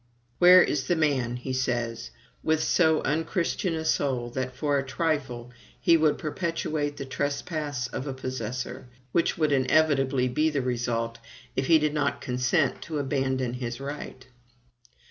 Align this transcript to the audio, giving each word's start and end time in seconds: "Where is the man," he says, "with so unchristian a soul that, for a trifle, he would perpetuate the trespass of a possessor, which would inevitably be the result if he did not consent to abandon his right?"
"Where 0.39 0.63
is 0.63 0.87
the 0.87 0.95
man," 0.95 1.35
he 1.35 1.53
says, 1.53 2.09
"with 2.41 2.63
so 2.63 3.01
unchristian 3.03 3.75
a 3.75 3.85
soul 3.85 4.31
that, 4.31 4.55
for 4.55 4.79
a 4.79 4.83
trifle, 4.83 5.51
he 5.79 5.95
would 5.95 6.17
perpetuate 6.17 6.97
the 6.97 7.05
trespass 7.05 7.85
of 7.85 8.07
a 8.07 8.13
possessor, 8.15 8.87
which 9.11 9.37
would 9.37 9.51
inevitably 9.51 10.27
be 10.27 10.49
the 10.49 10.63
result 10.63 11.19
if 11.55 11.67
he 11.67 11.77
did 11.77 11.93
not 11.93 12.19
consent 12.19 12.81
to 12.81 12.97
abandon 12.97 13.53
his 13.53 13.79
right?" 13.79 14.25